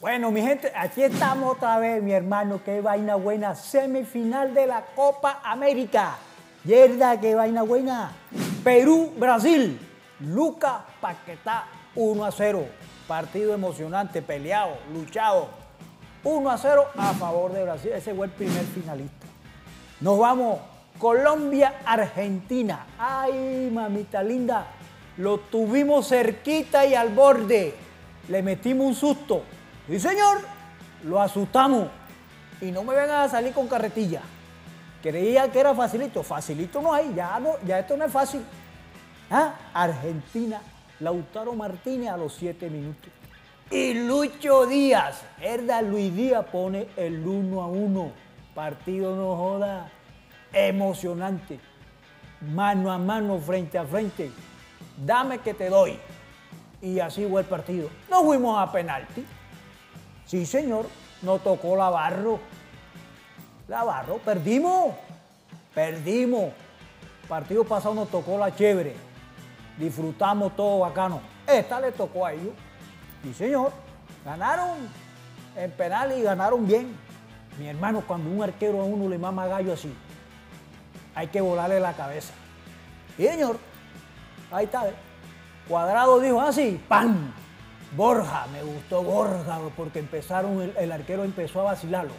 [0.00, 2.60] Bueno, mi gente, aquí estamos otra vez, mi hermano.
[2.64, 3.54] Qué vaina buena.
[3.56, 6.16] Semifinal de la Copa América.
[6.64, 8.12] Yerda, qué vaina buena.
[8.62, 9.78] Perú, Brasil.
[10.20, 11.66] Lucas Paquetá,
[11.98, 12.64] 1 a 0.
[13.08, 15.48] Partido emocionante, peleado, luchado.
[16.22, 17.90] 1 a 0 a favor de Brasil.
[17.92, 19.26] Ese fue el primer finalista.
[20.00, 20.60] Nos vamos.
[20.98, 22.86] Colombia, Argentina.
[22.98, 24.66] Ay, mamita linda.
[25.16, 27.74] Lo tuvimos cerquita y al borde.
[28.28, 29.42] Le metimos un susto.
[29.88, 30.40] Sí, señor,
[31.04, 31.88] lo asustamos.
[32.60, 34.22] Y no me vengan a salir con carretilla.
[35.02, 36.22] Creía que era facilito.
[36.22, 38.44] Facilito no hay, ya, no, ya esto no es fácil.
[39.30, 39.54] ¿Ah?
[39.72, 40.60] Argentina,
[41.00, 43.10] Lautaro Martínez a los 7 minutos.
[43.70, 48.12] Y Lucho Díaz, Herda Luis Díaz pone el 1 a 1.
[48.54, 49.90] Partido no joda,
[50.52, 51.60] emocionante.
[52.40, 54.30] Mano a mano, frente a frente.
[54.96, 55.98] Dame que te doy.
[56.80, 57.90] Y así fue el partido.
[58.08, 59.24] Nos fuimos a penalti.
[60.24, 60.86] Sí, señor,
[61.22, 62.38] nos tocó la barro.
[63.66, 64.94] La perdimos.
[65.74, 66.52] Perdimos.
[67.28, 69.07] Partido pasado nos tocó la chévere.
[69.78, 71.20] Disfrutamos todo bacano.
[71.46, 72.52] Esta le tocó a ellos.
[73.22, 73.72] Sí, señor.
[74.24, 74.76] Ganaron
[75.56, 76.94] en penal y ganaron bien.
[77.58, 79.92] Mi hermano, cuando un arquero a uno le mama gallo así,
[81.14, 82.32] hay que volarle la cabeza.
[83.16, 83.58] Sí, señor.
[84.50, 84.88] Ahí está.
[84.88, 84.94] ¿eh?
[85.68, 87.32] Cuadrado dijo así, ¡pam!
[87.96, 92.12] Borja, me gustó Borja porque empezaron, el, arquero empezó a vacilarlo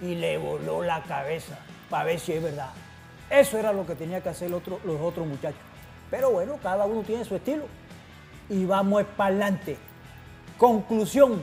[0.00, 1.58] y le voló la cabeza
[1.90, 2.70] para ver si es verdad.
[3.30, 4.62] Eso era lo que tenía que hacer los
[5.00, 5.60] otros muchachos.
[6.12, 7.64] Pero bueno, cada uno tiene su estilo.
[8.50, 9.78] Y vamos para adelante.
[10.58, 11.42] Conclusión.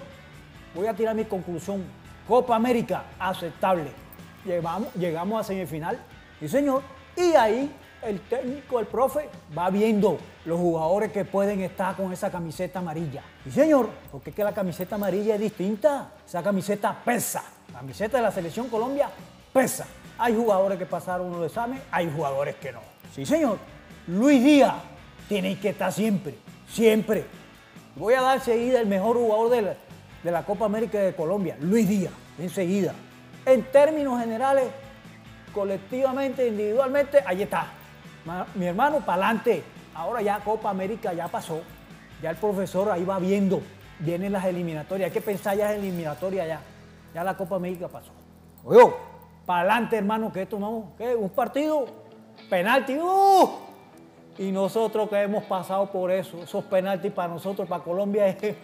[0.75, 1.83] Voy a tirar mi conclusión.
[2.27, 3.89] Copa América, aceptable.
[4.45, 5.97] Llegamos, llegamos a semifinal.
[6.39, 6.83] Sí, señor.
[7.17, 12.29] Y ahí el técnico, el profe, va viendo los jugadores que pueden estar con esa
[12.29, 13.23] camiseta amarilla.
[13.45, 13.89] Sí, señor.
[14.11, 16.11] Porque es que la camiseta amarilla es distinta.
[16.27, 17.43] Esa camiseta pesa.
[17.73, 19.09] Camiseta de la selección Colombia
[19.51, 19.87] pesa.
[20.19, 22.81] Hay jugadores que pasaron unos exámenes, hay jugadores que no.
[23.15, 23.57] Sí, señor.
[24.09, 24.73] Luis Díaz
[25.27, 26.33] tiene que estar siempre,
[26.67, 27.25] siempre.
[27.95, 29.75] Voy a dar seguida el mejor jugador de la,
[30.23, 32.93] de la Copa América de Colombia, Luis Díaz, enseguida.
[33.45, 34.65] En términos generales,
[35.53, 37.67] colectivamente, individualmente, ahí está.
[38.55, 39.63] Mi hermano, para adelante.
[39.93, 41.61] Ahora ya Copa América ya pasó.
[42.23, 43.61] Ya el profesor ahí va viendo.
[43.99, 45.07] Vienen las eliminatorias.
[45.07, 46.61] Hay que pensar ya en eliminatoria ya.
[47.13, 48.11] Ya la Copa América pasó.
[48.63, 48.91] Oye,
[49.45, 51.15] para adelante, hermano, que esto no, ¿qué?
[51.15, 51.85] Un partido,
[52.49, 53.68] penalti, ¡uh!
[54.39, 58.55] Y nosotros que hemos pasado por eso, esos penaltis para nosotros, para Colombia, es,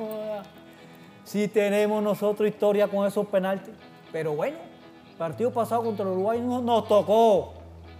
[1.25, 3.73] sí tenemos nosotros historia con esos penaltis.
[4.09, 4.55] Pero bueno,
[5.17, 7.55] partido pasado contra Uruguay no nos tocó.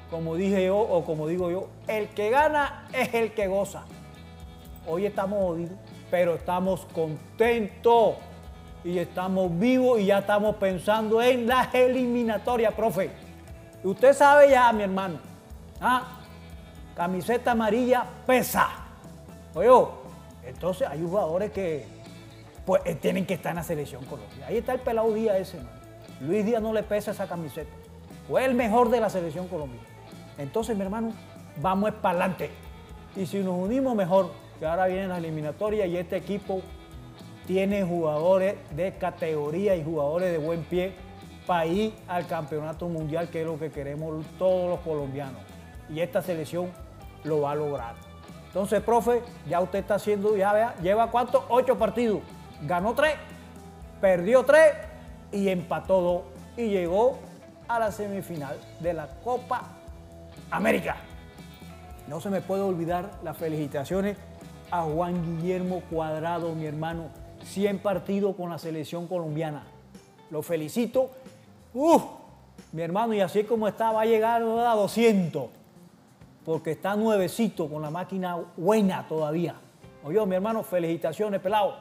[0.10, 3.84] Como dije yo, o como digo yo, el que gana es el que goza.
[4.88, 5.78] Hoy estamos jodidos,
[6.10, 8.16] pero estamos contentos
[8.86, 13.12] y estamos vivos y ya estamos pensando en las eliminatorias, profe.
[13.84, 15.18] Usted sabe ya, mi hermano,
[15.82, 16.22] ¿ah?
[16.96, 18.70] Camiseta amarilla pesa.
[19.54, 19.70] Oye,
[20.46, 21.86] entonces hay jugadores que
[22.66, 24.48] pues, eh, tienen que estar en la selección Colombia.
[24.48, 25.70] Ahí está el pelado Díaz ese, man.
[26.22, 27.72] Luis Díaz no le pesa esa camiseta.
[28.28, 29.82] Fue el mejor de la selección Colombia.
[30.38, 31.12] Entonces, mi hermano,
[31.62, 32.50] vamos para adelante.
[33.16, 36.62] Y si nos unimos mejor, que ahora vienen las eliminatorias y este equipo
[37.46, 40.94] tiene jugadores de categoría y jugadores de buen pie
[41.46, 45.40] para ir al campeonato mundial, que es lo que queremos todos los colombianos.
[45.90, 46.72] Y esta selección
[47.26, 47.96] lo va a lograr.
[48.48, 51.44] Entonces, profe, ya usted está haciendo, ya vea, lleva cuántos?
[51.50, 52.22] Ocho partidos.
[52.62, 53.16] Ganó tres,
[54.00, 54.74] perdió tres
[55.32, 56.22] y empató dos.
[56.56, 57.20] Y llegó
[57.68, 59.64] a la semifinal de la Copa
[60.52, 60.96] América.
[62.08, 64.16] No se me puede olvidar las felicitaciones
[64.72, 67.10] a Juan Guillermo Cuadrado, mi hermano.
[67.44, 69.64] 100 partidos con la selección colombiana.
[70.32, 71.12] Lo felicito.
[71.74, 72.04] Uf,
[72.72, 75.65] mi hermano, y así como está, va a llegar a 200.
[76.46, 79.56] Porque está nuevecito, con la máquina buena todavía.
[80.04, 81.78] Oye, mi hermano, felicitaciones, pelado.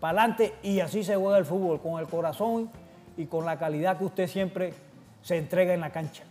[0.00, 2.70] Para adelante y así se juega el fútbol, con el corazón
[3.16, 4.72] y con la calidad que usted siempre
[5.20, 6.24] se entrega en la cancha.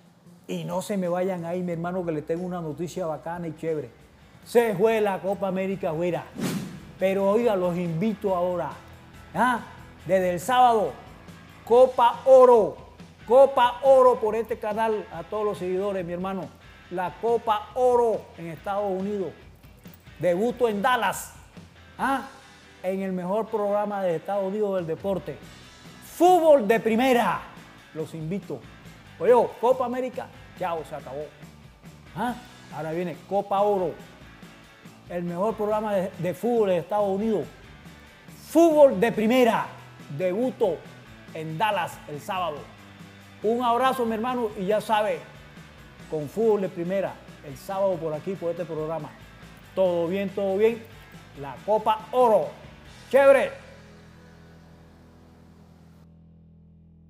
[0.47, 3.55] Y no se me vayan ahí, mi hermano, que le tengo una noticia bacana y
[3.55, 3.89] chévere.
[4.45, 6.23] Se fue la Copa América fuera.
[6.97, 8.71] Pero oiga, los invito ahora.
[9.35, 9.59] ¿ah?
[10.05, 10.91] Desde el sábado,
[11.65, 12.77] Copa Oro.
[13.27, 16.47] Copa Oro por este canal a todos los seguidores, mi hermano.
[16.91, 19.31] La Copa Oro en Estados Unidos.
[20.19, 21.33] Debuto en Dallas.
[21.97, 22.21] ¿ah?
[22.83, 25.37] en el mejor programa de Estados Unidos del deporte.
[26.15, 27.41] Fútbol de primera.
[27.93, 28.59] Los invito.
[29.19, 30.27] Oye, Copa América,
[30.59, 31.25] chao, se acabó.
[32.15, 32.35] ¿Ah?
[32.75, 33.91] Ahora viene Copa Oro.
[35.09, 37.45] El mejor programa de, fútbol de Estados Unidos.
[38.49, 39.65] Fútbol de primera.
[40.17, 40.77] Debuto
[41.33, 42.57] en Dallas el sábado.
[43.43, 45.19] Un abrazo, mi hermano, y ya sabe,
[46.09, 47.13] con fútbol de primera,
[47.45, 49.09] el sábado por aquí, por este programa.
[49.75, 50.83] Todo bien, todo bien.
[51.39, 52.49] La Copa Oro.
[53.09, 53.66] Chévere.